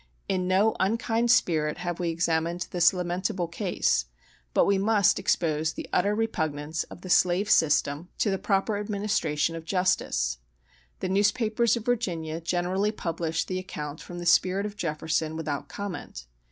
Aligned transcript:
In 0.27 0.47
no 0.47 0.75
unkind 0.79 1.29
spirit 1.29 1.77
have 1.77 1.99
we 1.99 2.09
examined 2.09 2.67
this 2.71 2.91
lamentable 2.91 3.47
case; 3.47 4.05
but 4.51 4.65
we 4.65 4.79
must 4.79 5.19
expose 5.19 5.73
the 5.73 5.87
utter 5.93 6.15
repugnance 6.15 6.81
of 6.85 7.01
the 7.01 7.09
slave 7.11 7.51
system 7.51 8.09
to 8.17 8.31
the 8.31 8.39
proper 8.39 8.77
administration 8.79 9.55
of 9.55 9.63
justice. 9.63 10.39
The 11.01 11.09
newspapers 11.09 11.77
of 11.77 11.85
Virginia 11.85 12.41
generally 12.41 12.91
publish 12.91 13.45
the 13.45 13.59
account 13.59 14.01
from 14.01 14.17
the 14.17 14.25
Spirit 14.25 14.65
of 14.65 14.75
Jefferson, 14.75 15.35
without 15.35 15.69
comment. 15.69 16.25